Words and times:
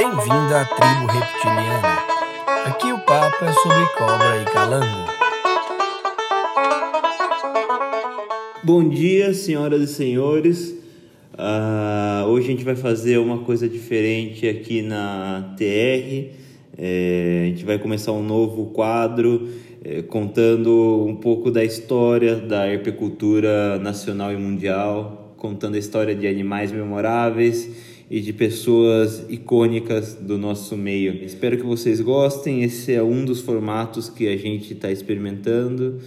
Bem-vindo 0.00 0.54
à 0.54 0.64
tribo 0.64 1.12
reptiliana. 1.12 1.98
Aqui 2.64 2.90
o 2.90 2.98
papo 3.00 3.44
é 3.44 3.52
sobre 3.52 3.86
cobra 3.98 4.40
e 4.40 4.44
calango. 4.46 5.06
Bom 8.64 8.88
dia, 8.88 9.34
senhoras 9.34 9.82
e 9.82 9.86
senhores. 9.92 10.74
Uh, 11.34 12.26
hoje 12.28 12.46
a 12.46 12.50
gente 12.52 12.64
vai 12.64 12.76
fazer 12.76 13.18
uma 13.18 13.40
coisa 13.40 13.68
diferente 13.68 14.48
aqui 14.48 14.80
na 14.80 15.54
TR. 15.58 16.34
É, 16.78 17.42
a 17.42 17.48
gente 17.48 17.66
vai 17.66 17.78
começar 17.78 18.12
um 18.12 18.22
novo 18.22 18.70
quadro 18.70 19.50
é, 19.84 20.00
contando 20.00 21.04
um 21.06 21.16
pouco 21.16 21.50
da 21.50 21.62
história 21.62 22.36
da 22.36 22.66
herpecultura 22.66 23.78
nacional 23.78 24.32
e 24.32 24.36
mundial, 24.38 25.34
contando 25.36 25.74
a 25.74 25.78
história 25.78 26.14
de 26.14 26.26
animais 26.26 26.72
memoráveis 26.72 27.89
e 28.10 28.20
de 28.20 28.32
pessoas 28.32 29.24
icônicas 29.28 30.14
do 30.14 30.36
nosso 30.36 30.76
meio. 30.76 31.24
Espero 31.24 31.56
que 31.56 31.62
vocês 31.62 32.00
gostem. 32.00 32.64
Esse 32.64 32.92
é 32.92 33.00
um 33.00 33.24
dos 33.24 33.40
formatos 33.40 34.08
que 34.08 34.26
a 34.26 34.36
gente 34.36 34.72
está 34.72 34.90
experimentando. 34.90 36.00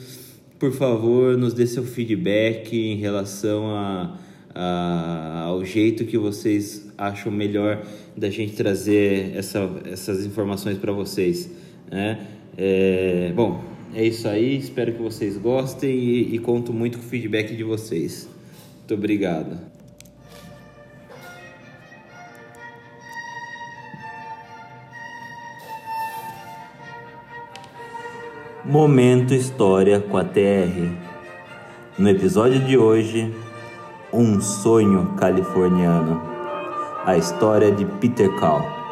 Por 0.60 0.74
favor, 0.74 1.38
nos 1.38 1.54
dê 1.54 1.66
seu 1.66 1.84
feedback 1.84 2.78
em 2.78 2.98
relação 2.98 3.70
a, 3.70 4.20
a, 4.54 5.44
ao 5.46 5.64
jeito 5.64 6.04
que 6.04 6.18
vocês 6.18 6.92
acham 6.98 7.32
melhor 7.32 7.82
da 8.18 8.30
gente 8.30 8.54
trazer 8.54 9.32
essa, 9.34 9.72
essas 9.86 10.26
informações 10.26 10.78
para 10.78 10.92
vocês. 10.92 11.50
Né? 11.90 12.28
É, 12.58 13.32
bom, 13.34 13.64
é 13.96 14.06
isso 14.06 14.28
aí. 14.28 14.58
Espero 14.58 14.92
que 14.92 15.02
vocês 15.02 15.38
gostem 15.38 15.90
e, 15.90 16.36
e 16.36 16.40
conto 16.40 16.74
muito 16.74 16.98
com 16.98 17.06
o 17.06 17.08
feedback 17.08 17.56
de 17.56 17.64
vocês. 17.64 18.28
Muito 18.80 18.94
obrigado. 18.94 19.83
Momento 28.66 29.34
História 29.34 30.00
com 30.00 30.16
a 30.16 30.24
TR. 30.24 30.90
No 31.98 32.08
episódio 32.08 32.62
de 32.62 32.78
hoje, 32.78 33.36
Um 34.12 34.40
Sonho 34.40 35.16
Californiano. 35.18 36.22
A 37.06 37.18
história 37.18 37.74
de 37.74 37.84
Peter 37.84 38.34
Cal. 38.40 38.83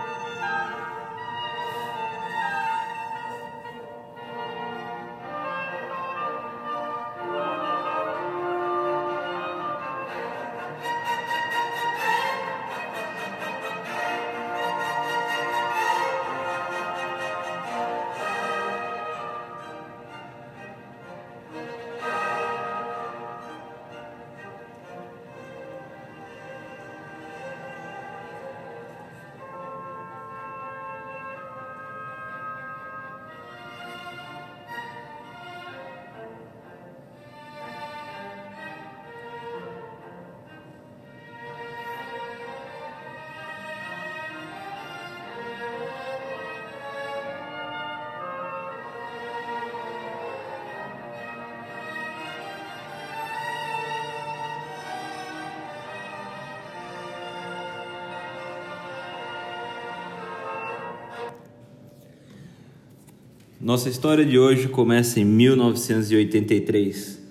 Nossa 63.63 63.89
história 63.89 64.25
de 64.25 64.39
hoje 64.39 64.67
começa 64.67 65.19
em 65.19 65.23
1983, 65.23 67.21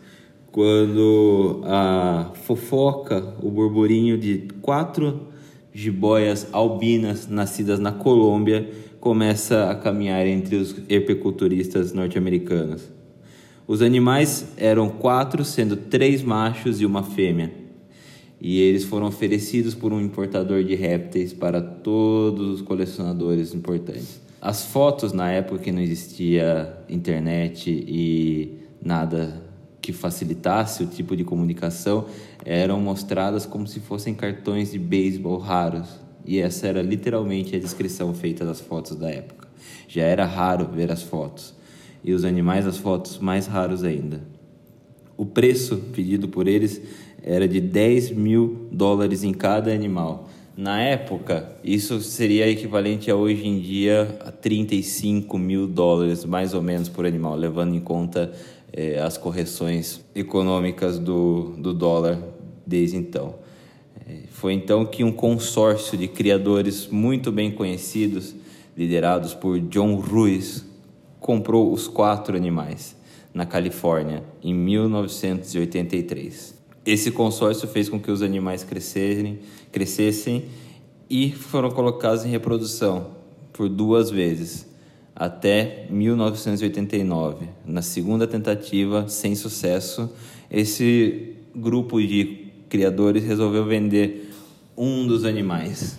quando 0.53 1.61
a 1.65 2.31
fofoca, 2.45 3.35
o 3.43 3.51
burburinho 3.51 4.17
de 4.17 4.47
quatro 4.63 5.23
jiboias 5.75 6.47
albinas 6.53 7.27
nascidas 7.27 7.81
na 7.81 7.91
Colômbia 7.91 8.71
começa 9.01 9.71
a 9.71 9.75
caminhar 9.75 10.25
entre 10.25 10.55
os 10.55 10.77
herpeculturistas 10.89 11.93
norte-americanos. 11.93 12.89
Os 13.67 13.83
animais 13.83 14.53
eram 14.57 14.89
quatro, 14.89 15.45
sendo 15.45 15.75
três 15.75 16.23
machos 16.23 16.81
e 16.81 16.87
uma 16.87 17.03
fêmea. 17.03 17.53
E 18.41 18.61
eles 18.61 18.85
foram 18.85 19.09
oferecidos 19.09 19.75
por 19.75 19.93
um 19.93 20.01
importador 20.01 20.63
de 20.63 20.77
répteis 20.77 21.33
para 21.33 21.61
todos 21.61 22.49
os 22.55 22.63
colecionadores 22.63 23.53
importantes. 23.53 24.30
As 24.41 24.65
fotos 24.65 25.13
na 25.13 25.31
época 25.31 25.65
que 25.65 25.71
não 25.71 25.83
existia 25.83 26.75
internet 26.89 27.71
e 27.71 28.59
nada 28.83 29.39
que 29.83 29.93
facilitasse 29.93 30.83
o 30.83 30.87
tipo 30.87 31.15
de 31.15 31.25
comunicação 31.25 32.07
eram 32.43 32.81
mostradas 32.81 33.45
como 33.45 33.67
se 33.67 33.81
fossem 33.81 34.15
cartões 34.15 34.73
de 34.73 34.79
beisebol 34.79 35.37
raros. 35.37 36.01
E 36.25 36.39
essa 36.39 36.67
era 36.67 36.81
literalmente 36.81 37.55
a 37.55 37.59
descrição 37.59 38.15
feita 38.15 38.43
das 38.43 38.61
fotos 38.61 38.97
da 38.97 39.11
época. 39.11 39.47
Já 39.87 40.05
era 40.05 40.25
raro 40.25 40.67
ver 40.73 40.91
as 40.91 41.03
fotos. 41.03 41.55
E 42.03 42.15
os 42.15 42.25
animais 42.25 42.67
as 42.67 42.79
fotos 42.79 43.19
mais 43.19 43.47
raros 43.47 43.85
ainda. 43.85 44.23
O 45.19 45.27
preço 45.27 45.77
pedido 45.93 46.29
por 46.29 46.49
eles 46.49 46.81
era 47.23 47.47
de 47.47 47.61
10 47.61 48.13
mil 48.13 48.69
dólares 48.73 49.23
em 49.23 49.35
cada 49.35 49.71
animal 49.71 50.31
na 50.61 50.81
época, 50.83 51.57
isso 51.65 52.03
seria 52.03 52.47
equivalente 52.47 53.11
a 53.11 53.17
hoje 53.17 53.49
em 53.49 53.59
dia 53.59 54.19
a 54.21 54.31
35 54.31 55.39
mil 55.39 55.67
dólares, 55.67 56.27
mais 56.27 56.53
ou 56.53 56.61
menos, 56.61 56.87
por 56.87 57.07
animal, 57.07 57.35
levando 57.35 57.75
em 57.75 57.81
conta 57.81 58.31
eh, 58.71 59.01
as 59.01 59.17
correções 59.17 60.05
econômicas 60.15 60.99
do, 60.99 61.55
do 61.57 61.73
dólar 61.73 62.19
desde 62.67 62.99
então. 62.99 63.37
Eh, 64.07 64.25
foi 64.29 64.53
então 64.53 64.85
que 64.85 65.03
um 65.03 65.11
consórcio 65.11 65.97
de 65.97 66.07
criadores 66.07 66.89
muito 66.89 67.33
bem 67.33 67.51
conhecidos, 67.51 68.37
liderados 68.77 69.33
por 69.33 69.59
John 69.59 69.95
Ruiz, 69.95 70.67
comprou 71.19 71.73
os 71.73 71.89
quatro 71.89 72.37
animais 72.37 72.95
na 73.33 73.47
Califórnia 73.47 74.23
em 74.45 74.53
1983. 74.53 76.60
Esse 76.85 77.11
consórcio 77.11 77.69
fez 77.69 77.89
com 77.89 78.01
que 78.01 78.11
os 78.11 78.23
animais 78.23 78.65
crescerem, 78.65 79.41
crescessem 79.71 80.45
e 81.09 81.31
foram 81.31 81.71
colocados 81.71 82.25
em 82.25 82.31
reprodução 82.31 83.19
por 83.53 83.69
duas 83.69 84.11
vezes, 84.11 84.67
até 85.15 85.87
1989. 85.91 87.49
Na 87.67 87.83
segunda 87.83 88.27
tentativa, 88.27 89.09
sem 89.09 89.35
sucesso, 89.35 90.11
esse 90.51 91.35
grupo 91.55 92.01
de 92.01 92.47
criadores 92.69 93.25
resolveu 93.25 93.67
vender 93.67 94.31
um 94.77 95.07
dos 95.07 95.25
animais. 95.25 95.99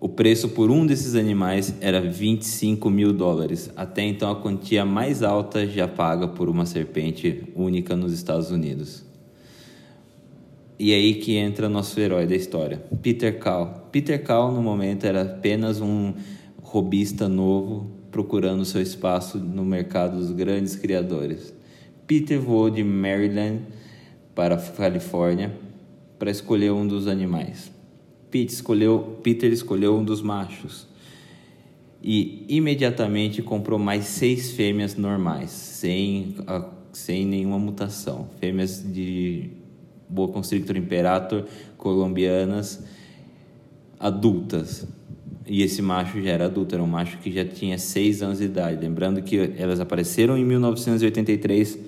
O 0.00 0.08
preço 0.08 0.50
por 0.50 0.70
um 0.70 0.86
desses 0.86 1.16
animais 1.16 1.74
era 1.80 2.00
25 2.00 2.88
mil 2.88 3.12
dólares, 3.12 3.68
até 3.74 4.02
então 4.02 4.30
a 4.30 4.36
quantia 4.36 4.84
mais 4.84 5.24
alta 5.24 5.66
já 5.66 5.88
paga 5.88 6.28
por 6.28 6.48
uma 6.48 6.64
serpente 6.64 7.42
única 7.56 7.96
nos 7.96 8.12
Estados 8.12 8.52
Unidos. 8.52 9.07
E 10.78 10.92
é 10.92 10.94
aí 10.94 11.14
que 11.14 11.34
entra 11.36 11.68
nosso 11.68 11.98
herói 11.98 12.24
da 12.26 12.36
história, 12.36 12.80
Peter 13.02 13.38
Cal. 13.40 13.88
Peter 13.90 14.22
Cal, 14.22 14.52
no 14.52 14.62
momento, 14.62 15.04
era 15.04 15.22
apenas 15.22 15.80
um 15.80 16.14
robista 16.62 17.28
novo 17.28 17.90
procurando 18.12 18.64
seu 18.64 18.80
espaço 18.80 19.38
no 19.38 19.64
mercado 19.64 20.18
dos 20.18 20.30
grandes 20.30 20.76
criadores. 20.76 21.52
Peter 22.06 22.40
voou 22.40 22.70
de 22.70 22.84
Maryland 22.84 23.62
para 24.34 24.54
a 24.54 24.58
Califórnia 24.58 25.52
para 26.16 26.30
escolher 26.30 26.70
um 26.70 26.86
dos 26.86 27.08
animais. 27.08 27.72
Peter 28.30 28.54
escolheu, 28.54 29.18
Peter 29.22 29.52
escolheu 29.52 29.96
um 29.96 30.04
dos 30.04 30.22
machos 30.22 30.86
e 32.02 32.44
imediatamente 32.48 33.42
comprou 33.42 33.78
mais 33.78 34.04
seis 34.04 34.52
fêmeas 34.52 34.96
normais, 34.96 35.50
sem, 35.50 36.36
sem 36.92 37.26
nenhuma 37.26 37.58
mutação, 37.58 38.28
fêmeas 38.38 38.80
de 38.80 39.50
Boa 40.08 40.28
Constrictor 40.28 40.76
Imperator 40.76 41.44
colombianas 41.76 42.82
adultas. 43.98 44.86
E 45.46 45.62
esse 45.62 45.80
macho 45.80 46.20
já 46.20 46.30
era 46.30 46.44
adulto, 46.44 46.74
era 46.74 46.84
um 46.84 46.86
macho 46.86 47.18
que 47.18 47.32
já 47.32 47.44
tinha 47.44 47.78
seis 47.78 48.22
anos 48.22 48.38
de 48.38 48.44
idade. 48.44 48.80
Lembrando 48.80 49.22
que 49.22 49.54
elas 49.56 49.80
apareceram 49.80 50.36
em 50.36 50.44
1983 50.44 51.78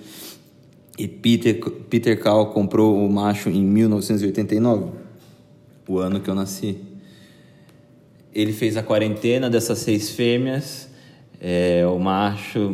e 0.97 1.07
Peter, 1.07 1.59
Peter 1.89 2.19
comprou 2.53 3.03
o 3.03 3.11
macho 3.11 3.49
em 3.49 3.63
1989, 3.63 4.91
o 5.87 5.97
ano 5.97 6.19
que 6.19 6.29
eu 6.29 6.35
nasci. 6.35 6.77
Ele 8.33 8.53
fez 8.53 8.77
a 8.77 8.83
quarentena 8.83 9.49
dessas 9.49 9.79
seis 9.79 10.11
fêmeas. 10.11 10.90
É, 11.43 11.83
o 11.87 11.97
macho 11.97 12.71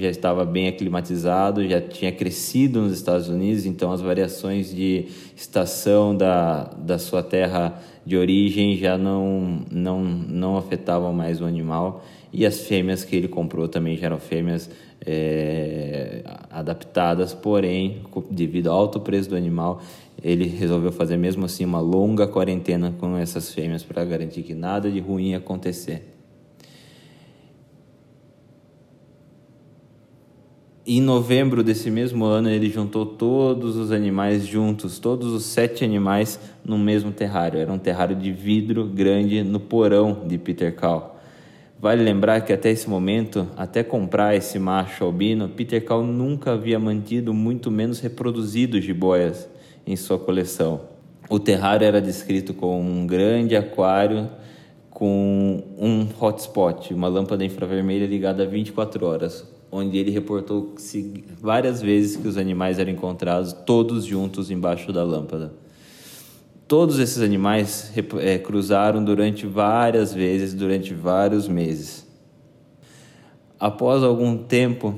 já 0.00 0.08
estava 0.08 0.46
bem 0.46 0.66
aclimatizado, 0.66 1.68
já 1.68 1.78
tinha 1.78 2.10
crescido 2.10 2.80
nos 2.80 2.94
Estados 2.94 3.28
Unidos, 3.28 3.66
então 3.66 3.92
as 3.92 4.00
variações 4.00 4.74
de 4.74 5.08
estação 5.36 6.16
da, 6.16 6.64
da 6.78 6.98
sua 6.98 7.22
terra 7.22 7.78
de 8.06 8.16
origem 8.16 8.78
já 8.78 8.96
não, 8.96 9.60
não, 9.70 10.02
não 10.02 10.56
afetavam 10.56 11.12
mais 11.12 11.42
o 11.42 11.44
animal. 11.44 12.02
E 12.32 12.46
as 12.46 12.62
fêmeas 12.62 13.04
que 13.04 13.14
ele 13.14 13.28
comprou 13.28 13.68
também 13.68 13.94
já 13.94 14.06
eram 14.06 14.18
fêmeas 14.18 14.70
é, 15.04 16.22
adaptadas, 16.50 17.34
porém, 17.34 18.00
devido 18.30 18.70
ao 18.70 18.78
alto 18.78 19.00
preço 19.00 19.28
do 19.28 19.36
animal, 19.36 19.82
ele 20.22 20.46
resolveu 20.46 20.92
fazer 20.92 21.18
mesmo 21.18 21.44
assim 21.44 21.66
uma 21.66 21.80
longa 21.80 22.26
quarentena 22.26 22.94
com 22.98 23.18
essas 23.18 23.52
fêmeas 23.52 23.82
para 23.82 24.02
garantir 24.02 24.42
que 24.42 24.54
nada 24.54 24.90
de 24.90 24.98
ruim 24.98 25.30
ia 25.30 25.36
acontecer. 25.36 26.15
Em 30.88 31.00
novembro 31.00 31.64
desse 31.64 31.90
mesmo 31.90 32.24
ano, 32.24 32.48
ele 32.48 32.70
juntou 32.70 33.04
todos 33.04 33.74
os 33.74 33.90
animais 33.90 34.46
juntos, 34.46 35.00
todos 35.00 35.32
os 35.32 35.44
sete 35.44 35.84
animais, 35.84 36.38
no 36.64 36.78
mesmo 36.78 37.10
terrário. 37.10 37.58
Era 37.58 37.72
um 37.72 37.78
terrário 37.78 38.14
de 38.14 38.30
vidro 38.30 38.84
grande 38.84 39.42
no 39.42 39.58
porão 39.58 40.22
de 40.28 40.38
Peter 40.38 40.72
Cal. 40.76 41.20
Vale 41.80 42.04
lembrar 42.04 42.42
que 42.42 42.52
até 42.52 42.70
esse 42.70 42.88
momento, 42.88 43.48
até 43.56 43.82
comprar 43.82 44.36
esse 44.36 44.60
macho 44.60 45.02
albino, 45.02 45.48
Peter 45.48 45.84
Cal 45.84 46.04
nunca 46.04 46.52
havia 46.52 46.78
mantido, 46.78 47.34
muito 47.34 47.68
menos 47.68 47.98
reproduzido 47.98 48.80
jiboias 48.80 49.48
em 49.84 49.96
sua 49.96 50.20
coleção. 50.20 50.82
O 51.28 51.40
terrário 51.40 51.84
era 51.84 52.00
descrito 52.00 52.54
como 52.54 52.88
um 52.88 53.04
grande 53.08 53.56
aquário 53.56 54.30
com 54.88 55.64
um 55.76 56.06
hotspot, 56.20 56.94
uma 56.94 57.08
lâmpada 57.08 57.44
infravermelha 57.44 58.06
ligada 58.06 58.46
24 58.46 59.04
horas, 59.04 59.55
onde 59.76 59.98
ele 59.98 60.10
reportou 60.10 60.74
várias 61.40 61.82
vezes 61.82 62.16
que 62.16 62.26
os 62.26 62.36
animais 62.36 62.78
eram 62.78 62.90
encontrados 62.90 63.52
todos 63.52 64.04
juntos 64.04 64.50
embaixo 64.50 64.92
da 64.92 65.04
lâmpada. 65.04 65.52
Todos 66.66 66.98
esses 66.98 67.22
animais 67.22 67.92
é, 68.20 68.38
cruzaram 68.38 69.04
durante 69.04 69.46
várias 69.46 70.12
vezes, 70.12 70.52
durante 70.52 70.92
vários 70.92 71.46
meses. 71.46 72.04
Após 73.58 74.02
algum 74.02 74.36
tempo, 74.36 74.94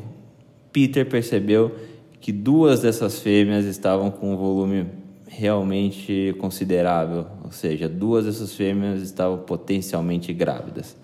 Peter 0.72 1.06
percebeu 1.06 1.74
que 2.20 2.32
duas 2.32 2.80
dessas 2.80 3.20
fêmeas 3.20 3.64
estavam 3.66 4.10
com 4.10 4.32
um 4.32 4.36
volume 4.36 4.86
realmente 5.26 6.34
considerável, 6.38 7.26
ou 7.44 7.52
seja, 7.52 7.88
duas 7.88 8.24
dessas 8.24 8.54
fêmeas 8.54 9.02
estavam 9.02 9.38
potencialmente 9.38 10.32
grávidas. 10.32 10.96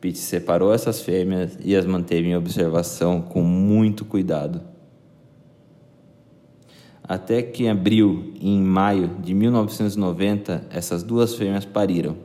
Pete 0.00 0.18
separou 0.18 0.72
essas 0.72 1.00
fêmeas 1.00 1.58
e 1.64 1.74
as 1.74 1.84
manteve 1.84 2.28
em 2.28 2.36
observação 2.36 3.20
com 3.20 3.42
muito 3.42 4.04
cuidado. 4.04 4.60
Até 7.02 7.42
que 7.42 7.64
em 7.64 7.70
abril 7.70 8.34
e 8.40 8.48
em 8.48 8.62
maio 8.62 9.16
de 9.20 9.34
1990, 9.34 10.66
essas 10.70 11.02
duas 11.02 11.34
fêmeas 11.34 11.64
pariram. 11.64 12.16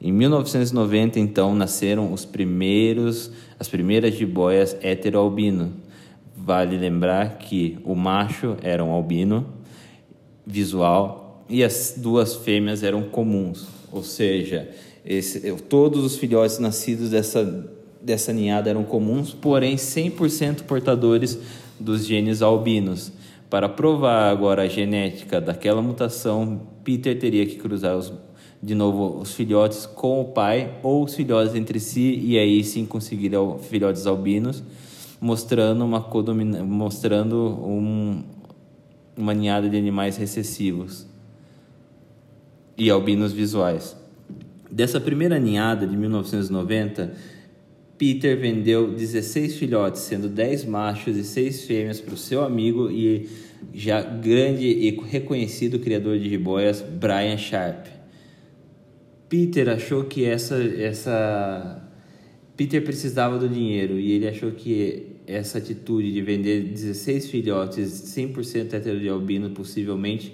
Em 0.00 0.12
1990, 0.12 1.18
então, 1.18 1.54
nasceram 1.54 2.12
os 2.12 2.24
primeiros, 2.24 3.30
as 3.58 3.68
primeiras 3.68 4.14
jiboias 4.14 4.76
hetero-albino. 4.80 5.72
Vale 6.36 6.78
lembrar 6.78 7.38
que 7.38 7.78
o 7.84 7.94
macho 7.94 8.56
era 8.62 8.84
um 8.84 8.92
albino 8.92 9.46
visual 10.46 11.44
e 11.48 11.64
as 11.64 11.94
duas 11.96 12.36
fêmeas 12.36 12.82
eram 12.82 13.02
comuns, 13.02 13.66
ou 13.90 14.02
seja, 14.02 14.70
esse, 15.06 15.40
todos 15.68 16.04
os 16.04 16.16
filhotes 16.16 16.58
nascidos 16.58 17.10
dessa, 17.10 17.70
dessa 18.02 18.32
ninhada 18.32 18.68
eram 18.68 18.82
comuns, 18.82 19.32
porém 19.32 19.76
100% 19.76 20.62
portadores 20.62 21.38
dos 21.78 22.04
genes 22.04 22.42
albinos. 22.42 23.12
Para 23.48 23.68
provar 23.68 24.28
agora 24.30 24.62
a 24.62 24.68
genética 24.68 25.40
daquela 25.40 25.80
mutação, 25.80 26.60
Peter 26.82 27.16
teria 27.16 27.46
que 27.46 27.54
cruzar 27.54 27.96
os, 27.96 28.12
de 28.60 28.74
novo 28.74 29.20
os 29.20 29.32
filhotes 29.32 29.86
com 29.86 30.20
o 30.20 30.24
pai 30.24 30.74
ou 30.82 31.04
os 31.04 31.14
filhotes 31.14 31.54
entre 31.54 31.78
si 31.78 32.20
e 32.24 32.36
aí 32.36 32.64
sim 32.64 32.84
conseguir 32.84 33.30
filhotes 33.62 34.06
albinos, 34.06 34.64
mostrando 35.20 35.84
uma 35.84 36.04
mostrando 36.64 37.36
um, 37.36 38.24
uma 39.16 39.32
ninhada 39.32 39.68
de 39.68 39.76
animais 39.76 40.16
recessivos 40.16 41.06
e 42.76 42.90
albinos 42.90 43.32
visuais. 43.32 44.05
Dessa 44.70 45.00
primeira 45.00 45.38
ninhada 45.38 45.86
de 45.86 45.96
1990, 45.96 47.12
Peter 47.96 48.38
vendeu 48.38 48.92
16 48.92 49.56
filhotes, 49.56 50.02
sendo 50.02 50.28
10 50.28 50.64
machos 50.64 51.16
e 51.16 51.24
6 51.24 51.64
fêmeas 51.64 52.00
para 52.00 52.14
o 52.14 52.16
seu 52.16 52.44
amigo 52.44 52.90
e 52.90 53.28
já 53.72 54.02
grande 54.02 54.66
e 54.66 54.90
reconhecido 54.90 55.78
criador 55.78 56.18
de 56.18 56.28
jiboias, 56.28 56.82
Brian 56.82 57.38
Sharp. 57.38 57.86
Peter 59.28 59.68
achou 59.68 60.04
que 60.04 60.24
essa, 60.24 60.56
essa 60.56 61.82
Peter 62.56 62.82
precisava 62.82 63.38
do 63.38 63.48
dinheiro 63.48 63.98
e 63.98 64.12
ele 64.12 64.28
achou 64.28 64.52
que 64.52 65.16
essa 65.26 65.58
atitude 65.58 66.12
de 66.12 66.22
vender 66.22 66.62
16 66.62 67.28
filhotes 67.28 67.88
100% 68.16 68.72
hetero 68.72 69.00
de 69.00 69.08
albino 69.08 69.50
possivelmente 69.50 70.32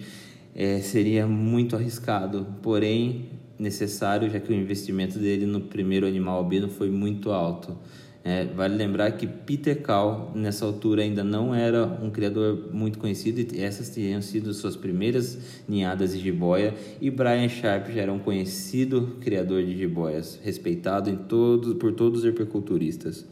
é, 0.55 0.81
seria 0.81 1.27
muito 1.27 1.75
arriscado. 1.75 2.47
Porém, 2.63 3.31
necessário, 3.59 4.31
já 4.31 4.41
que 4.41 4.53
o 4.53 4.55
investimento 4.55 5.19
dele 5.19 5.47
no 5.47 5.61
primeiro 5.61 6.07
animal 6.07 6.39
albino 6.39 6.69
foi 6.69 6.91
muito 6.91 7.31
alto. 7.31 7.77
É, 8.25 8.45
vale 8.45 8.77
lembrar 8.77 9.11
que 9.13 9.27
Peter 9.27 9.83
Cal, 9.83 10.31
nessa 10.35 10.65
altura, 10.65 11.03
ainda 11.03 11.25
não 11.25 11.53
era 11.53 11.85
um 11.85 12.09
criador 12.09 12.69
muito 12.73 12.97
conhecido 12.97 13.41
e 13.41 13.61
essas 13.61 13.93
tinham 13.93 14.23
sido 14.23 14.55
suas 14.55 14.77
primeiras 14.77 15.63
ninhadas 15.69 16.13
de 16.13 16.21
jiboia. 16.21 16.73
E 17.01 17.11
Brian 17.11 17.49
Sharp 17.49 17.89
já 17.89 18.03
era 18.03 18.13
um 18.13 18.21
conhecido 18.21 19.17
criador 19.21 19.65
de 19.65 19.77
jiboias, 19.77 20.39
respeitado 20.43 21.11
em 21.11 21.17
todos, 21.17 21.75
por 21.75 21.93
todos 21.93 22.21
os 22.21 22.25
herpeculturistas. 22.25 23.27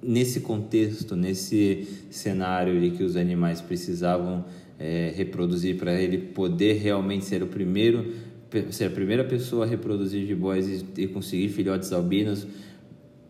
Nesse 0.00 0.40
contexto, 0.40 1.16
nesse 1.16 1.88
cenário 2.08 2.80
de 2.80 2.90
que 2.90 3.02
os 3.02 3.16
animais 3.16 3.60
precisavam 3.60 4.44
é, 4.78 5.12
reproduzir 5.16 5.76
para 5.76 6.00
ele 6.00 6.18
poder 6.18 6.74
realmente 6.74 7.24
ser 7.24 7.42
o 7.42 7.48
primeiro 7.48 8.14
ser 8.70 8.86
a 8.86 8.90
primeira 8.90 9.24
pessoa 9.24 9.64
a 9.64 9.68
reproduzir 9.68 10.26
jiboias 10.26 10.66
e, 10.66 11.02
e 11.02 11.08
conseguir 11.08 11.48
filhotes 11.48 11.92
albinos, 11.92 12.46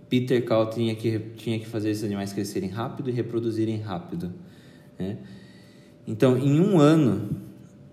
Peter 0.09 0.45
Cal 0.45 0.71
tinha 0.71 0.95
que, 0.95 1.19
tinha 1.37 1.59
que 1.59 1.67
fazer 1.67 1.91
esses 1.91 2.05
animais 2.05 2.33
crescerem 2.33 2.71
rápido 2.71 3.11
e 3.11 3.13
reproduzirem 3.13 3.79
rápido. 3.79 4.33
Né? 4.99 5.19
Então, 6.07 6.39
em 6.39 6.61
um 6.61 6.79
ano, 6.79 7.29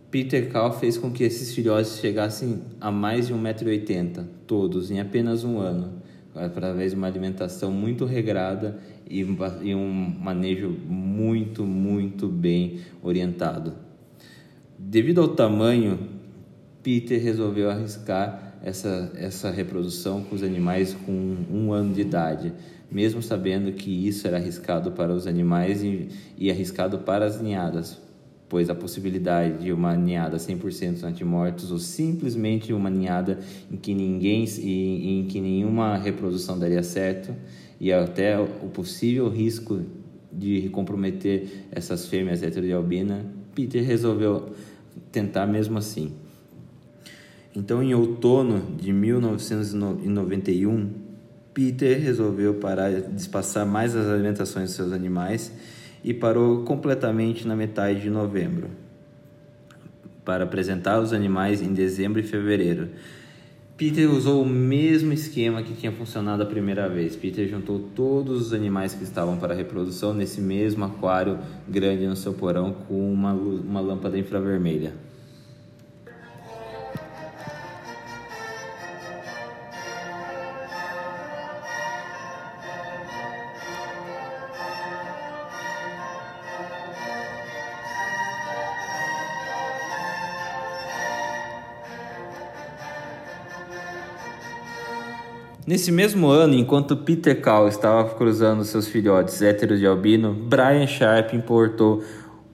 Peter 0.10 0.50
Cal 0.50 0.72
fez 0.80 0.98
com 0.98 1.12
que 1.12 1.24
esses 1.24 1.54
filhotes 1.54 2.00
chegassem 2.00 2.62
a 2.80 2.90
mais 2.90 3.28
de 3.28 3.34
1,80m, 3.34 4.26
todos, 4.48 4.90
em 4.90 5.00
apenas 5.00 5.44
um 5.44 5.60
ano, 5.60 6.02
através 6.34 6.92
de 6.92 6.98
uma 6.98 7.08
alimentação 7.08 7.72
muito 7.72 8.06
regrada 8.06 8.80
e, 9.10 9.20
e 9.62 9.76
um 9.76 10.16
manejo 10.20 10.70
muito, 10.70 11.66
muito 11.66 12.28
bem 12.28 12.80
orientado. 13.04 13.74
Devido 14.80 15.22
ao 15.22 15.30
tamanho 15.30 16.15
Peter 16.86 17.20
resolveu 17.20 17.68
arriscar 17.68 18.60
essa, 18.64 19.12
essa 19.16 19.50
reprodução 19.50 20.22
com 20.22 20.36
os 20.36 20.44
animais 20.44 20.94
com 20.94 21.36
um 21.52 21.74
ano 21.74 21.92
de 21.92 22.02
idade, 22.02 22.54
mesmo 22.92 23.24
sabendo 23.24 23.72
que 23.72 24.08
isso 24.08 24.28
era 24.28 24.38
arriscado 24.38 24.92
para 24.92 25.12
os 25.12 25.26
animais 25.26 25.82
e, 25.82 26.10
e 26.38 26.52
arriscado 26.52 27.00
para 27.00 27.26
as 27.26 27.42
ninhadas, 27.42 28.00
pois 28.48 28.70
a 28.70 28.76
possibilidade 28.76 29.64
de 29.64 29.72
uma 29.72 29.96
ninhada 29.96 30.38
100% 30.38 31.04
antimortos 31.06 31.72
ou 31.72 31.80
simplesmente 31.80 32.72
uma 32.72 32.92
ninhada 32.92 33.40
em 33.72 33.78
que 33.78 33.96
ninguém 33.96 34.46
em, 34.46 35.22
em 35.22 35.26
que 35.26 35.42
nenhuma 35.42 35.98
reprodução 35.98 36.60
daria 36.60 36.84
certo 36.84 37.34
e 37.82 37.92
até 37.92 38.40
o 38.40 38.70
possível 38.70 39.28
risco 39.28 39.82
de 40.32 40.70
comprometer 40.70 41.66
essas 41.72 42.06
fêmeas 42.06 42.44
heteroalbina, 42.44 43.26
Peter 43.56 43.84
resolveu 43.84 44.52
tentar 45.12 45.48
mesmo 45.48 45.80
assim. 45.80 46.14
Então, 47.56 47.82
em 47.82 47.94
outono 47.96 48.76
de 48.76 48.92
1991, 48.92 50.90
Peter 51.54 51.98
resolveu 52.02 52.56
parar 52.56 52.92
de 52.92 53.22
espaçar 53.22 53.66
mais 53.66 53.96
as 53.96 54.08
alimentações 54.08 54.72
de 54.72 54.76
seus 54.76 54.92
animais 54.92 55.54
e 56.04 56.14
parou 56.14 56.64
completamente 56.64 57.48
na 57.48 57.56
metade 57.56 58.02
de 58.02 58.10
novembro 58.10 58.70
para 60.26 60.44
apresentar 60.44 61.00
os 61.00 61.14
animais 61.14 61.62
em 61.62 61.72
dezembro 61.72 62.20
e 62.20 62.24
fevereiro. 62.24 62.90
Peter 63.78 64.10
usou 64.10 64.42
o 64.42 64.46
mesmo 64.46 65.14
esquema 65.14 65.62
que 65.62 65.74
tinha 65.74 65.92
funcionado 65.92 66.44
a 66.44 66.46
primeira 66.46 66.90
vez. 66.90 67.16
Peter 67.16 67.48
juntou 67.48 67.80
todos 67.94 68.48
os 68.48 68.54
animais 68.54 68.94
que 68.94 69.04
estavam 69.04 69.38
para 69.38 69.54
reprodução 69.54 70.14
nesse 70.14 70.42
mesmo 70.42 70.84
aquário 70.84 71.38
grande 71.68 72.08
no 72.08 72.16
seu 72.16 72.34
porão 72.34 72.74
com 72.88 73.12
uma, 73.12 73.34
uma 73.34 73.82
lâmpada 73.82 74.18
infravermelha. 74.18 75.05
Nesse 95.68 95.92
mesmo 95.92 96.28
ano, 96.28 96.54
enquanto 96.54 96.96
Peter 96.96 97.42
Cal 97.42 97.68
estava 97.68 98.08
cruzando 98.14 98.64
seus 98.64 98.88
filhotes 98.88 99.42
héteros 99.42 99.80
de 99.80 99.88
albino, 99.88 100.32
Brian 100.32 100.86
Sharp 100.86 101.34
importou 101.34 102.04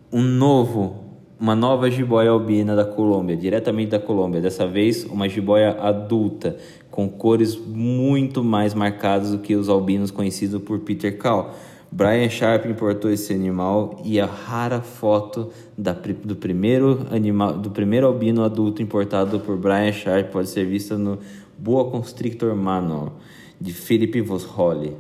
um 0.10 0.22
novo, 0.22 1.04
uma 1.38 1.54
nova 1.54 1.92
jiboia 1.92 2.30
albina 2.30 2.74
da 2.74 2.86
Colômbia, 2.86 3.36
diretamente 3.36 3.90
da 3.92 4.00
Colômbia. 4.00 4.40
Dessa 4.40 4.66
vez, 4.66 5.04
uma 5.04 5.28
jiboia 5.28 5.72
adulta, 5.82 6.56
com 6.90 7.10
cores 7.10 7.58
muito 7.58 8.46
mais 8.46 8.74
marcadas 8.74 9.32
do 9.32 9.40
que 9.40 9.58
os 9.58 9.68
albinos 9.68 10.10
conhecidos 10.10 10.62
por 10.62 10.80
Peter 10.80 11.18
Cal. 11.18 11.54
Brian 11.92 12.30
Sharp 12.30 12.66
importou 12.66 13.12
esse 13.12 13.34
animal 13.34 14.00
e 14.06 14.22
a 14.22 14.26
rara 14.26 14.80
foto 14.80 15.50
da, 15.78 15.92
do 15.92 16.38
primeiro 16.38 17.06
animal, 17.12 17.58
do 17.58 17.70
primeiro 17.70 18.08
albino 18.08 18.46
adulto 18.46 18.82
importado 18.82 19.42
por 19.42 19.58
Brian 19.58 19.92
Sharp 19.92 20.32
pode 20.32 20.48
ser 20.48 20.66
vista 20.66 20.98
no 20.98 21.20
Boa 21.62 21.92
Constrictor 21.92 22.56
Manual, 22.56 23.20
de 23.60 23.72
Philip 23.72 24.20
Vosholly. 24.22 24.96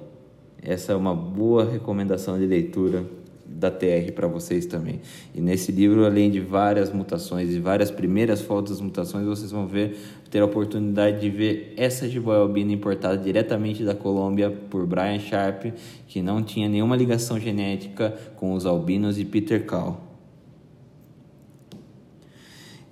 Essa 0.61 0.91
é 0.91 0.95
uma 0.95 1.15
boa 1.15 1.65
recomendação 1.65 2.37
de 2.37 2.45
leitura 2.45 3.03
da 3.43 3.71
TR 3.71 4.11
para 4.13 4.27
vocês 4.27 4.67
também. 4.67 5.01
E 5.33 5.41
nesse 5.41 5.71
livro, 5.71 6.05
além 6.05 6.29
de 6.29 6.39
várias 6.39 6.93
mutações 6.93 7.49
e 7.49 7.59
várias 7.59 7.89
primeiras 7.89 8.41
fotos 8.41 8.73
das 8.73 8.79
mutações, 8.79 9.25
vocês 9.25 9.49
vão 9.49 9.65
ver 9.65 9.97
ter 10.29 10.37
a 10.41 10.45
oportunidade 10.45 11.19
de 11.19 11.31
ver 11.31 11.73
essa 11.75 12.07
jiboia 12.07 12.41
albina 12.41 12.71
importada 12.71 13.17
diretamente 13.17 13.83
da 13.83 13.95
Colômbia 13.95 14.51
por 14.51 14.85
Brian 14.85 15.17
Sharp, 15.17 15.65
que 16.07 16.21
não 16.21 16.43
tinha 16.43 16.69
nenhuma 16.69 16.95
ligação 16.95 17.39
genética 17.39 18.15
com 18.35 18.53
os 18.53 18.67
albinos 18.67 19.17
e 19.17 19.25
Peter 19.25 19.65
Cal. 19.65 20.10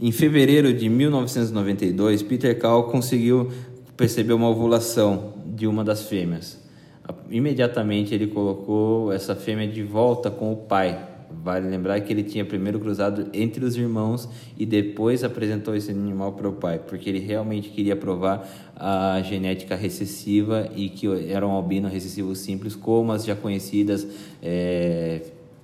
Em 0.02 0.14
fevereiro 0.14 0.74
de 0.74 0.88
1992, 0.88 2.24
Peter 2.24 2.58
Cal 2.58 2.86
conseguiu 2.86 3.52
perceber 3.98 4.32
uma 4.32 4.48
ovulação 4.48 5.34
de 5.46 5.68
uma 5.68 5.84
das 5.84 6.04
fêmeas. 6.04 6.58
Imediatamente 7.30 8.16
ele 8.16 8.28
colocou 8.28 9.12
essa 9.12 9.36
fêmea 9.36 9.68
de 9.68 9.84
volta 9.84 10.32
com 10.32 10.54
o 10.54 10.56
pai. 10.56 11.06
Vale 11.44 11.68
lembrar 11.68 12.00
que 12.00 12.14
ele 12.14 12.24
tinha 12.24 12.46
primeiro 12.46 12.80
cruzado 12.80 13.28
entre 13.34 13.66
os 13.66 13.76
irmãos 13.76 14.30
e 14.58 14.66
depois 14.66 15.22
apresentou 15.22 15.76
esse 15.76 15.92
animal 15.92 16.32
para 16.32 16.48
o 16.48 16.54
pai, 16.54 16.80
porque 16.80 17.10
ele 17.10 17.20
realmente 17.20 17.68
queria 17.70 17.98
provar 17.98 18.50
a 18.78 19.22
genética 19.22 19.76
recessiva 19.76 20.70
e 20.78 20.88
que 20.88 21.08
era 21.30 21.46
um 21.46 21.52
albino 21.52 21.90
recessivo 21.90 22.34
simples, 22.38 22.74
como 22.74 23.12
as 23.12 23.26
já 23.26 23.36
conhecidas 23.36 24.08
é, 24.42 25.24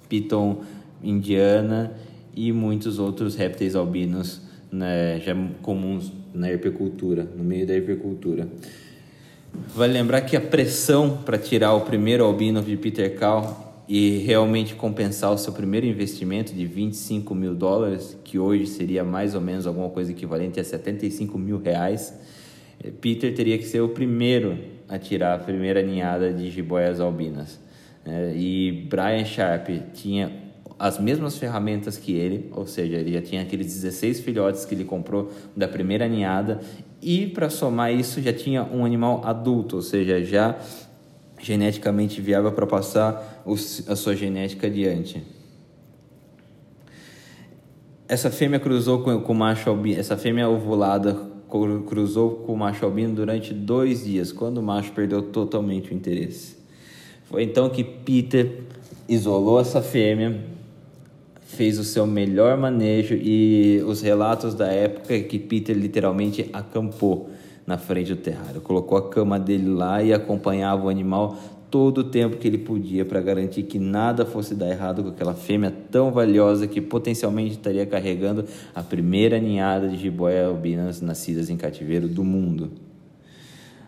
Piton 0.10 0.58
indiana 1.01 1.94
e 2.36 2.51
muitos 2.51 3.00
outros 3.00 3.36
répteis 3.36 3.75
albinos 3.75 4.42
né, 4.72 5.20
já 5.22 5.34
comuns 5.62 6.12
na 6.34 6.50
herpecultura, 6.50 7.24
no 7.24 7.44
meio 7.44 7.65
da 7.65 7.74
herpecultura. 7.74 8.48
Vale 9.74 9.94
lembrar 9.94 10.22
que 10.22 10.36
a 10.36 10.42
pressão 10.42 11.18
para 11.24 11.38
tirar 11.38 11.74
o 11.74 11.82
primeiro 11.82 12.25
albino 12.25 12.62
de 12.62 12.75
Peter 12.75 13.18
Cal 13.18 13.84
e 13.88 14.18
realmente 14.18 14.75
compensar 14.75 15.32
o 15.32 15.38
seu 15.38 15.54
primeiro 15.54 15.86
investimento 15.86 16.54
de 16.54 16.65
25 16.65 17.34
mil 17.34 17.56
dólares, 17.56 18.18
que 18.24 18.38
hoje 18.38 18.65
seria 18.65 19.04
mais 19.04 19.36
ou 19.36 19.42
menos 19.42 19.65
alguma 19.65 19.89
coisa 19.89 20.12
equivalente 20.12 20.60
a 20.60 20.63
75 20.63 21.38
mil 21.38 21.62
reais, 21.62 22.13
eh, 22.84 22.92
Peter 23.00 23.34
teria 23.34 23.58
que 23.58 23.63
ser 23.63 23.82
o 23.82 23.89
primeiro 23.89 24.58
a 24.89 24.98
tirar 24.98 25.36
a 25.36 25.38
primeira 25.38 25.82
ninhada 25.82 26.34
de 26.34 26.50
jiboias 26.50 27.00
albinas. 27.00 27.60
Né? 28.04 28.34
E 28.36 28.88
Brian 28.89 29.24
Sharp 29.24 29.70
tinha 29.94 30.45
as 30.77 31.00
mesmas 31.00 31.38
ferramentas 31.38 31.98
que 31.98 32.13
ele, 32.13 32.50
ou 32.51 32.65
seja, 32.67 32.98
ele 32.98 33.13
já 33.13 33.22
tinha 33.22 33.41
aqueles 33.41 33.67
16 33.67 34.19
filhotes 34.19 34.65
que 34.65 34.75
ele 34.75 34.84
comprou 34.84 35.31
da 35.55 35.67
primeira 35.67 36.07
ninhada 36.07 36.60
e 37.01 37.27
para 37.27 37.50
somar 37.50 37.93
isso 37.93 38.22
já 38.22 38.34
tinha 38.34 38.63
um 38.63 38.84
animal 38.84 39.22
adulto, 39.24 39.77
ou 39.77 39.81
seja, 39.81 40.24
já 40.24 40.57
geneticamente 41.39 42.22
viável 42.22 42.51
para 42.51 42.65
passar 42.65 43.43
a 43.88 43.95
sua 43.95 44.15
genética 44.15 44.67
adiante. 44.67 45.24
Essa 48.07 48.29
fêmea 48.29 48.60
cruzou 48.60 49.01
com, 49.01 49.12
o 49.12 49.36
macho 49.36 49.69
albino, 49.69 50.00
essa 50.00 50.17
fêmea 50.17 50.48
ovulada 50.48 51.15
cruzou 51.88 52.31
com 52.45 52.53
o 52.53 52.57
macho 52.57 52.86
albino 52.86 53.15
durante 53.15 53.53
dois 53.53 54.03
dias, 54.03 54.31
quando 54.31 54.57
o 54.57 54.63
macho 54.63 54.91
perdeu 54.91 55.22
totalmente 55.22 55.91
o 55.91 55.93
interesse. 55.93 56.57
Foi 57.25 57.43
então 57.43 57.69
que 57.69 57.84
Peter 57.84 58.63
isolou 59.07 59.60
essa 59.60 59.81
fêmea, 59.81 60.54
fez 61.46 61.78
o 61.78 61.84
seu 61.84 62.08
melhor 62.08 62.58
manejo 62.58 63.14
e 63.14 63.82
os 63.88 64.02
relatos 64.02 64.56
da 64.56 64.68
época 64.68 65.20
que 65.22 65.38
Peter 65.38 65.78
literalmente 65.78 66.50
acampou 66.52 67.30
na 67.66 67.78
frente 67.78 68.14
do 68.14 68.20
terrário, 68.20 68.62
colocou 68.62 68.98
a 68.98 69.10
cama 69.10 69.40
dele 69.40 69.70
lá 69.70 70.04
e 70.04 70.12
acompanhava 70.12 70.86
o 70.86 70.90
animal 70.90 71.38
todo 71.70 72.00
o 72.00 72.04
tempo 72.04 72.38
que 72.38 72.48
ele 72.48 72.58
podia 72.58 73.06
para 73.06 73.22
garantir 73.22 73.64
que 73.64 73.78
nada 73.78 74.25
fosse 74.25 74.56
dar 74.56 74.70
errado 74.70 75.04
com 75.04 75.10
aquela 75.10 75.34
fêmea 75.34 75.74
tão 75.92 76.12
valiosa 76.12 76.68
que 76.68 76.82
potencialmente 76.82 77.52
estaria 77.52 77.86
carregando 77.86 78.46
a 78.74 78.82
primeira 78.82 79.40
ninhada 79.40 79.88
de 79.88 79.98
jiboia 79.98 80.48
albinas 80.48 81.02
nascidas 81.02 81.50
em 81.50 81.58
cativeiro 81.58 82.08
do 82.08 82.24
mundo. 82.24 82.72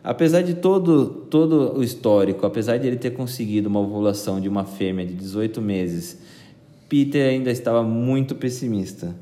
Apesar 0.04 0.42
de 0.42 0.54
todo, 0.54 1.08
todo 1.30 1.78
o 1.78 1.84
histórico, 1.84 2.46
apesar 2.46 2.78
de 2.78 2.88
ele 2.88 2.98
ter 2.98 3.12
conseguido 3.12 3.68
uma 3.68 3.80
ovulação 3.80 4.40
de 4.40 4.48
uma 4.48 4.64
fêmea 4.64 5.06
de 5.06 5.14
18 5.14 5.62
meses 5.62 6.37
Peter 6.90 7.30
ainda 7.30 7.52
estava 7.52 7.84
muito 7.84 8.36
pessimista. 8.36 9.16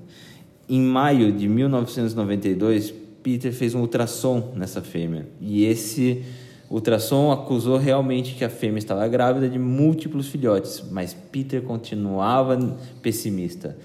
Em 0.67 0.81
maio 0.81 1.31
de 1.31 1.48
1992, 1.48 2.93
Peter 3.22 3.51
fez 3.51 3.74
um 3.74 3.81
ultrassom 3.81 4.53
nessa 4.55 4.81
fêmea 4.81 5.27
e 5.41 5.65
esse 5.65 6.24
ultrassom 6.69 7.31
acusou 7.31 7.77
realmente 7.77 8.36
que 8.36 8.43
a 8.43 8.50
fêmea 8.50 8.79
estava 8.79 9.07
grávida 9.07 9.48
de 9.48 9.60
múltiplos 9.60 10.27
filhotes, 10.27 10.84
mas 10.91 11.13
Peter 11.31 11.62
continuava 11.62 12.57
pessimista. 13.01 13.77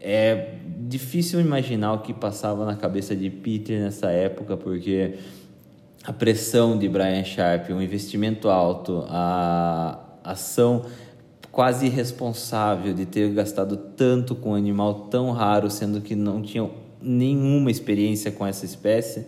É 0.00 0.54
difícil 0.80 1.40
imaginar 1.40 1.92
o 1.92 1.98
que 2.00 2.12
passava 2.12 2.64
na 2.64 2.74
cabeça 2.74 3.14
de 3.14 3.30
Peter 3.30 3.80
nessa 3.80 4.10
época, 4.10 4.56
porque 4.56 5.14
a 6.04 6.12
pressão 6.12 6.76
de 6.76 6.88
Brian 6.88 7.24
Sharp, 7.24 7.70
um 7.70 7.80
investimento 7.80 8.48
alto, 8.48 9.04
a 9.08 10.00
ação 10.24 10.84
quase 11.52 11.84
irresponsável 11.84 12.94
de 12.94 13.04
ter 13.04 13.30
gastado 13.30 13.76
tanto 13.76 14.34
com 14.34 14.52
um 14.52 14.54
animal 14.54 15.08
tão 15.10 15.30
raro, 15.30 15.70
sendo 15.70 16.00
que 16.00 16.16
não 16.16 16.40
tinham 16.40 16.70
nenhuma 17.00 17.70
experiência 17.70 18.32
com 18.32 18.46
essa 18.46 18.64
espécie, 18.64 19.26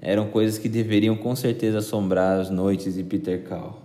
eram 0.00 0.28
coisas 0.28 0.58
que 0.58 0.68
deveriam 0.68 1.16
com 1.16 1.34
certeza 1.34 1.78
assombrar 1.78 2.40
as 2.40 2.48
noites 2.48 2.94
de 2.94 3.02
Peter 3.02 3.42
Cal. 3.42 3.82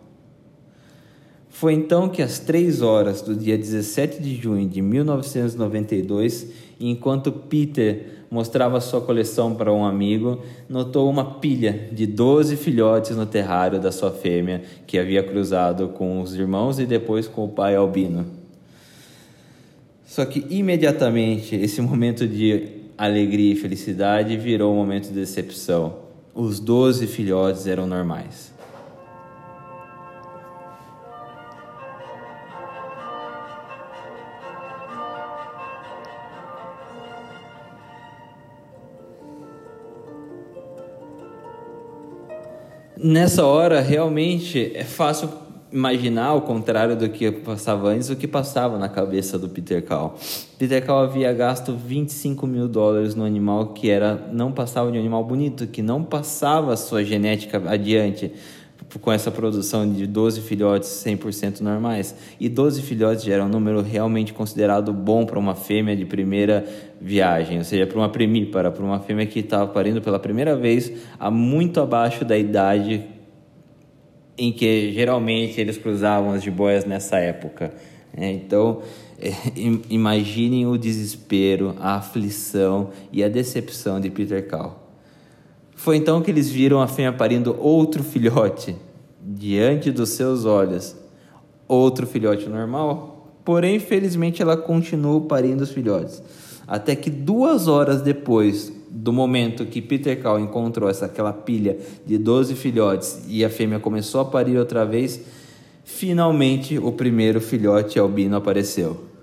Foi 1.50 1.74
então 1.74 2.08
que 2.08 2.22
às 2.22 2.38
três 2.38 2.82
horas 2.82 3.22
do 3.22 3.36
dia 3.36 3.58
17 3.58 4.22
de 4.22 4.36
junho 4.36 4.68
de 4.68 4.82
1992, 4.82 6.52
enquanto 6.80 7.32
Peter 7.32 8.26
mostrava 8.30 8.82
sua 8.82 9.02
coleção 9.02 9.56
para 9.56 9.72
um 9.72 9.86
amigo, 9.86 10.42
notou 10.68 11.10
uma 11.10 11.40
pilha 11.40 11.90
de 11.92 12.06
12 12.06 12.58
filhotes 12.58 13.16
no 13.16 13.26
terrário 13.26 13.80
da 13.80 13.92
sua 13.92 14.12
fêmea, 14.12 14.62
que 14.86 14.98
havia 14.98 15.24
cruzado 15.24 15.90
com 15.90 16.22
os 16.22 16.36
irmãos 16.36 16.80
e 16.80 16.86
depois 16.86 17.28
com 17.28 17.46
o 17.46 17.50
pai 17.50 17.76
albino. 17.76 18.26
Só 20.06 20.26
que 20.26 20.46
imediatamente 20.50 21.56
esse 21.56 21.82
momento 21.82 22.28
de 22.28 22.68
alegria 22.98 23.54
e 23.54 23.56
felicidade 23.56 24.38
virou 24.38 24.74
um 24.74 24.78
momento 24.78 25.10
de 25.10 25.14
decepção. 25.14 25.98
Os 26.34 26.60
12 26.60 27.08
filhotes 27.08 27.68
eram 27.68 27.86
normais. 27.86 28.55
Nessa 43.06 43.46
hora, 43.46 43.82
realmente, 43.82 44.72
é 44.74 44.84
fácil 44.84 45.30
imaginar, 45.72 46.28
ao 46.28 46.42
contrário 46.42 46.96
do 46.96 47.08
que 47.10 47.32
passava 47.32 47.90
antes, 47.90 48.10
o 48.10 48.16
que 48.16 48.28
passava 48.28 48.80
na 48.80 48.90
cabeça 48.90 49.38
do 49.38 49.48
Peter 49.48 49.84
Cal. 49.84 50.18
Peter 50.58 50.84
Cal 50.84 51.04
havia 51.04 51.32
gasto 51.34 51.76
25 51.76 52.48
mil 52.48 52.68
dólares 52.68 53.14
no 53.14 53.24
animal 53.24 53.68
que 53.68 53.90
era 53.90 54.16
não 54.32 54.52
passava 54.52 54.92
de 54.92 54.98
um 54.98 55.02
animal 55.02 55.24
bonito, 55.24 55.68
que 55.68 55.82
não 55.82 56.04
passava 56.04 56.74
a 56.74 56.78
sua 56.78 57.04
genética 57.04 57.62
adiante 57.68 58.32
com 59.02 59.12
essa 59.12 59.30
produção 59.30 59.92
de 59.92 60.08
12 60.08 60.42
filhotes 60.42 60.90
100% 61.06 61.62
normais. 61.62 62.16
E 62.40 62.48
12 62.48 62.82
filhotes 62.82 63.24
já 63.24 63.34
era 63.34 63.44
um 63.44 63.50
número 63.50 63.82
realmente 63.82 64.34
considerado 64.34 64.94
bom 64.94 65.26
para 65.26 65.38
uma 65.38 65.56
fêmea 65.56 65.96
de 65.96 66.06
primeira 66.06 66.66
viagem, 67.02 67.58
ou 67.58 67.64
seja, 67.64 67.86
para 67.86 67.98
uma 67.98 68.10
primípara, 68.10 68.72
para 68.72 68.84
uma 68.84 69.00
fêmea 69.00 69.26
que 69.26 69.40
estava 69.40 69.68
parindo 69.68 70.02
pela 70.02 70.20
primeira 70.20 70.56
vez, 70.56 70.92
a 71.20 71.30
muito 71.30 71.82
abaixo 71.82 72.24
da 72.24 72.38
idade 72.38 73.06
em 74.38 74.52
que 74.52 74.92
geralmente 74.92 75.60
eles 75.60 75.78
cruzavam 75.78 76.32
as 76.32 76.44
jiboias 76.44 76.86
nessa 76.86 77.18
época. 77.18 77.74
É, 78.16 78.32
então, 78.32 78.82
é, 79.20 79.32
imaginem 79.90 80.66
o 80.66 80.78
desespero, 80.78 81.76
a 81.80 81.96
aflição 81.96 82.92
e 83.12 83.24
a 83.24 83.30
decepção 83.30 84.00
de 84.00 84.10
Peter 84.10 84.48
Cal. 84.48 84.85
Foi 85.76 85.98
então 85.98 86.22
que 86.22 86.32
eles 86.32 86.50
viram 86.50 86.82
a 86.82 86.88
fêmea 86.88 87.14
parindo 87.14 87.56
outro 87.60 88.04
filhote 88.04 88.76
diante 89.22 89.92
dos 89.92 90.10
seus 90.10 90.46
olhos. 90.46 90.96
Outro 91.68 92.08
filhote 92.08 92.48
normal, 92.48 93.40
porém, 93.44 93.80
felizmente, 93.80 94.42
ela 94.42 94.56
continuou 94.56 95.22
parindo 95.22 95.64
os 95.64 95.72
filhotes. 95.72 96.24
Até 96.68 96.96
que 96.96 97.10
duas 97.10 97.68
horas 97.68 98.02
depois 98.02 98.72
do 98.90 99.12
momento 99.12 99.66
que 99.66 99.82
Peter 99.82 100.20
Cal 100.20 100.40
encontrou 100.40 100.90
essa, 100.90 101.06
aquela 101.06 101.34
pilha 101.34 101.78
de 102.06 102.18
12 102.18 102.56
filhotes 102.56 103.24
e 103.28 103.44
a 103.44 103.50
fêmea 103.50 103.80
começou 103.80 104.22
a 104.22 104.26
parir 104.26 104.58
outra 104.58 104.86
vez, 104.86 105.22
finalmente 105.84 106.80
o 106.80 106.92
primeiro 106.92 107.42
filhote 107.42 108.00
albino 108.00 108.38
apareceu. 108.38 109.15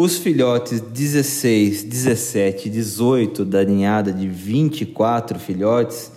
Os 0.00 0.16
filhotes 0.16 0.80
16, 0.80 1.82
17, 1.82 2.70
18 2.70 3.44
da 3.44 3.64
ninhada 3.64 4.12
de 4.12 4.28
24 4.28 5.40
filhotes 5.40 6.12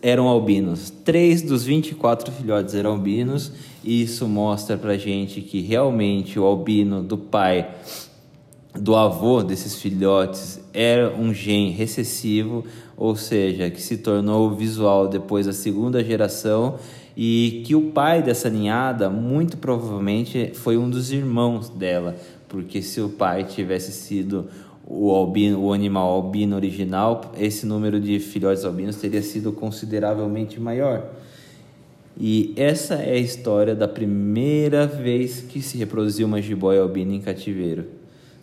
eram 0.00 0.28
albinos. 0.28 0.92
Três 1.04 1.42
dos 1.42 1.64
24 1.64 2.30
filhotes 2.30 2.76
eram 2.76 2.92
albinos, 2.92 3.50
e 3.82 4.02
isso 4.02 4.28
mostra 4.28 4.78
pra 4.78 4.96
gente 4.96 5.40
que 5.40 5.60
realmente 5.60 6.38
o 6.38 6.44
albino 6.44 7.02
do 7.02 7.18
pai, 7.18 7.68
do 8.72 8.94
avô 8.94 9.42
desses 9.42 9.74
filhotes, 9.74 10.60
era 10.72 11.12
um 11.12 11.34
gene 11.34 11.72
recessivo, 11.72 12.64
ou 12.96 13.16
seja, 13.16 13.68
que 13.68 13.82
se 13.82 13.96
tornou 13.96 14.54
visual 14.54 15.08
depois 15.08 15.44
da 15.44 15.52
segunda 15.52 16.04
geração 16.04 16.78
e 17.16 17.64
que 17.66 17.74
o 17.74 17.90
pai 17.90 18.22
dessa 18.22 18.48
ninhada 18.48 19.10
muito 19.10 19.56
provavelmente 19.56 20.52
foi 20.54 20.76
um 20.76 20.88
dos 20.88 21.10
irmãos 21.10 21.68
dela, 21.68 22.14
porque 22.48 22.82
se 22.82 23.00
o 23.00 23.08
pai 23.08 23.44
tivesse 23.44 23.92
sido 23.92 24.48
o, 24.86 25.10
albino, 25.10 25.60
o 25.60 25.72
animal 25.72 26.10
albino 26.10 26.56
original, 26.56 27.32
esse 27.38 27.66
número 27.66 28.00
de 28.00 28.18
filhotes 28.18 28.64
albinos 28.64 28.96
teria 28.96 29.22
sido 29.22 29.52
consideravelmente 29.52 30.58
maior. 30.58 31.10
E 32.18 32.52
essa 32.56 32.94
é 32.94 33.12
a 33.12 33.18
história 33.18 33.74
da 33.76 33.86
primeira 33.86 34.86
vez 34.86 35.40
que 35.40 35.62
se 35.62 35.76
reproduziu 35.76 36.26
uma 36.26 36.42
jiboia 36.42 36.80
albina 36.80 37.14
em 37.14 37.20
cativeiro 37.20 37.84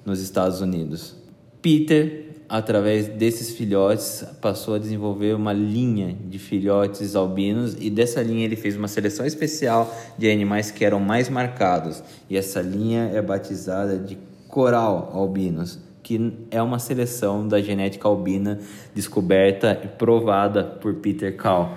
nos 0.06 0.22
Estados 0.22 0.62
Unidos. 0.62 1.16
Peter 1.62 2.25
através 2.48 3.08
desses 3.08 3.56
filhotes, 3.56 4.24
passou 4.42 4.76
a 4.76 4.80
desenvolver 4.80 5.36
uma 5.36 5.54
linha 5.54 6.16
de 6.28 6.38
filhotes 6.38 7.16
albinos 7.16 7.76
e 7.80 7.90
dessa 7.90 8.22
linha 8.22 8.46
ele 8.46 8.56
fez 8.56 8.76
uma 8.76 8.88
seleção 8.88 9.26
especial 9.26 9.94
de 10.18 10.30
animais 10.30 10.72
que 10.72 10.86
eram 10.86 11.00
mais 11.00 11.30
marcados. 11.30 12.04
E 12.30 12.38
essa 12.38 12.62
linha 12.62 13.12
é 13.14 13.22
batizada 13.22 13.98
de 13.98 14.18
coral 14.48 15.12
albinos, 15.14 15.80
que 16.04 16.34
é 16.52 16.62
uma 16.62 16.80
seleção 16.80 17.48
da 17.48 17.62
genética 17.62 18.08
albina 18.08 18.60
descoberta 18.94 19.80
e 19.84 19.88
provada 19.88 20.64
por 20.64 20.96
Peter 20.96 21.36
Kahl. 21.36 21.76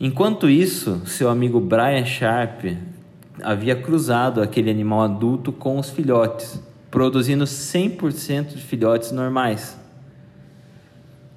Enquanto 0.00 0.48
isso, 0.48 1.02
seu 1.06 1.28
amigo 1.28 1.60
Brian 1.60 2.04
Sharp 2.04 2.64
havia 3.42 3.76
cruzado 3.76 4.42
aquele 4.42 4.70
animal 4.70 5.02
adulto 5.02 5.52
com 5.52 5.78
os 5.78 5.90
filhotes 5.90 6.60
produzindo 6.96 7.44
100% 7.44 8.54
de 8.54 8.62
filhotes 8.62 9.12
normais. 9.12 9.78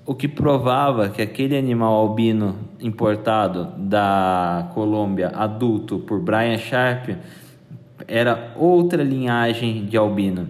O 0.06 0.15
que 0.15 0.26
provava 0.26 1.10
que 1.10 1.22
aquele 1.22 1.58
animal 1.58 1.95
albino 1.95 2.56
importado 2.80 3.74
da 3.78 4.72
Colômbia, 4.74 5.34
adulto 5.36 6.00
por 6.00 6.22
Brian 6.22 6.58
Sharp, 6.58 7.10
era 8.08 8.54
outra 8.56 9.04
linhagem 9.04 9.86
de 9.86 9.98
albino. 9.98 10.48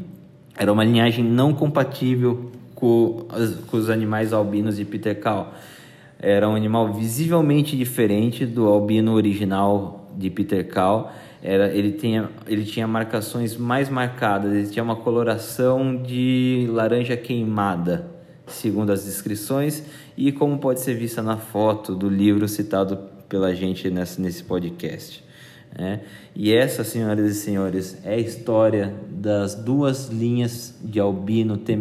Era 0.55 0.71
uma 0.71 0.83
linhagem 0.83 1.25
não 1.25 1.55
compatível 1.55 2.51
com, 2.75 3.25
com 3.65 3.77
os 3.77 3.89
animais 3.89 4.31
albinos 4.31 4.77
de 4.77 4.85
Peter 4.85 5.19
Cal. 5.19 5.55
Era 6.19 6.47
um 6.47 6.53
animal 6.53 6.93
visivelmente 6.93 7.75
diferente 7.75 8.45
do 8.45 8.67
albino 8.67 9.13
original 9.13 10.07
de 10.15 10.29
Peter 10.29 10.67
Cal 10.67 11.11
era, 11.41 11.73
ele, 11.73 11.93
tinha, 11.93 12.29
ele 12.47 12.65
tinha 12.65 12.87
marcações 12.87 13.55
mais 13.55 13.89
marcadas, 13.89 14.51
ele 14.53 14.67
tinha 14.67 14.83
uma 14.83 14.95
coloração 14.95 15.95
de 16.01 16.67
laranja 16.69 17.15
queimada, 17.15 18.09
segundo 18.47 18.91
as 18.91 19.05
descrições, 19.05 19.83
e 20.17 20.31
como 20.31 20.57
pode 20.57 20.81
ser 20.81 20.95
vista 20.95 21.21
na 21.21 21.37
foto 21.37 21.95
do 21.95 22.09
livro 22.09 22.47
citado 22.47 22.97
pela 23.29 23.53
gente 23.55 23.89
nesse, 23.89 24.19
nesse 24.19 24.43
podcast. 24.43 25.23
Né? 25.77 26.01
E 26.35 26.51
essa, 26.51 26.83
senhoras 26.83 27.31
e 27.31 27.35
senhores, 27.35 27.97
é 28.03 28.15
a 28.15 28.17
história 28.17 28.93
das 29.09 29.55
duas 29.55 30.09
linhas 30.09 30.75
de 30.83 30.99
albino 30.99 31.57
T- 31.57 31.77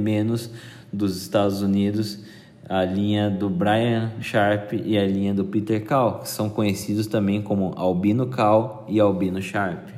dos 0.92 1.20
Estados 1.20 1.62
Unidos 1.62 2.20
a 2.68 2.84
linha 2.84 3.30
do 3.30 3.48
Brian 3.48 4.12
Sharp 4.20 4.74
e 4.74 4.98
a 4.98 5.06
linha 5.06 5.32
do 5.32 5.44
Peter 5.44 5.84
Cal, 5.84 6.20
que 6.20 6.28
são 6.28 6.50
conhecidos 6.50 7.06
também 7.06 7.40
como 7.40 7.72
Albino 7.76 8.26
Cal 8.26 8.84
e 8.86 9.00
Albino 9.00 9.40
Sharp. 9.40 9.88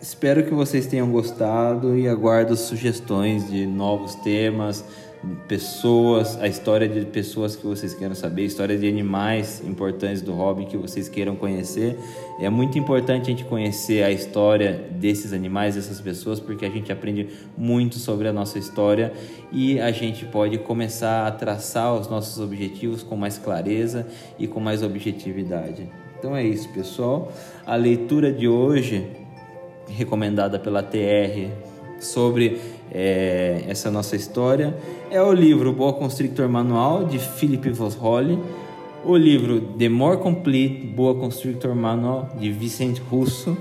Espero 0.00 0.44
que 0.44 0.54
vocês 0.54 0.86
tenham 0.86 1.10
gostado 1.10 1.96
e 1.96 2.08
aguardo 2.08 2.56
sugestões 2.56 3.48
de 3.50 3.66
novos 3.66 4.14
temas, 4.16 4.84
pessoas, 5.46 6.40
a 6.40 6.48
história 6.48 6.88
de 6.88 7.06
pessoas 7.06 7.54
que 7.54 7.64
vocês 7.64 7.94
queiram 7.94 8.14
saber, 8.14 8.44
história 8.44 8.76
de 8.76 8.88
animais 8.88 9.62
importantes 9.64 10.20
do 10.20 10.32
hobby 10.32 10.66
que 10.66 10.76
vocês 10.76 11.08
queiram 11.08 11.36
conhecer. 11.36 11.96
É 12.40 12.50
muito 12.50 12.78
importante 12.78 13.22
a 13.22 13.30
gente 13.30 13.44
conhecer 13.44 14.02
a 14.02 14.10
história 14.10 14.84
desses 14.90 15.32
animais, 15.32 15.76
dessas 15.76 16.00
pessoas, 16.00 16.40
porque 16.40 16.64
a 16.64 16.70
gente 16.70 16.90
aprende 16.90 17.28
muito 17.56 17.98
sobre 17.98 18.26
a 18.26 18.32
nossa 18.32 18.58
história 18.58 19.12
e 19.52 19.78
a 19.80 19.92
gente 19.92 20.24
pode 20.24 20.58
começar 20.58 21.26
a 21.26 21.30
traçar 21.30 21.94
os 21.94 22.08
nossos 22.08 22.42
objetivos 22.42 23.02
com 23.02 23.16
mais 23.16 23.38
clareza 23.38 24.06
e 24.38 24.46
com 24.48 24.58
mais 24.58 24.82
objetividade. 24.82 25.88
Então 26.18 26.36
é 26.36 26.44
isso, 26.44 26.68
pessoal. 26.70 27.32
A 27.64 27.76
leitura 27.76 28.32
de 28.32 28.48
hoje, 28.48 29.06
recomendada 29.88 30.58
pela 30.58 30.82
TR, 30.82 31.50
sobre 32.04 32.60
é, 32.90 33.64
essa 33.68 33.90
nossa 33.90 34.16
história 34.16 34.76
é 35.10 35.20
o 35.22 35.32
livro 35.32 35.72
Boa 35.72 35.92
Constrictor 35.92 36.48
Manual 36.48 37.04
de 37.04 37.18
Philip 37.18 37.70
Vosholly, 37.70 38.38
o 39.04 39.16
livro 39.16 39.60
The 39.78 39.88
More 39.88 40.18
Complete 40.18 40.86
Boa 40.86 41.14
Constrictor 41.14 41.74
Manual 41.74 42.28
de 42.38 42.50
Vicente 42.50 43.00
Russo 43.00 43.56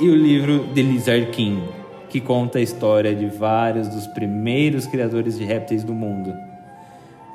e 0.00 0.08
o 0.08 0.14
livro 0.14 0.66
The 0.74 0.82
Lizard 0.82 1.26
King, 1.26 1.62
que 2.08 2.20
conta 2.20 2.58
a 2.58 2.62
história 2.62 3.14
de 3.14 3.26
vários 3.26 3.88
dos 3.88 4.06
primeiros 4.08 4.86
criadores 4.86 5.38
de 5.38 5.44
répteis 5.44 5.84
do 5.84 5.92
mundo. 5.92 6.32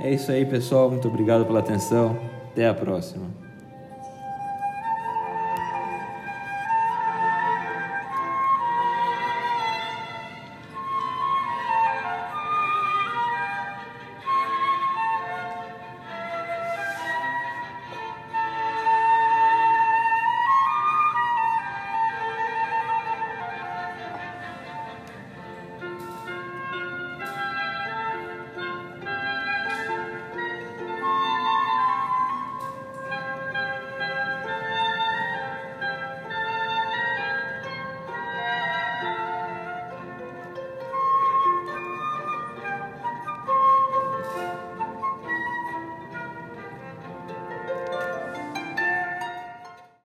É 0.02 0.14
isso 0.14 0.32
aí, 0.32 0.46
pessoal. 0.46 0.90
Muito 0.90 1.08
obrigado 1.08 1.46
pela 1.46 1.60
atenção. 1.60 2.18
Até 2.52 2.68
a 2.68 2.74
próxima. 2.74 3.49